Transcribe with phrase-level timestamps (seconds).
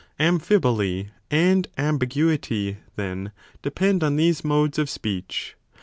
[0.19, 5.55] Amphiboly and ambiguity, then, depend on these modes of speech.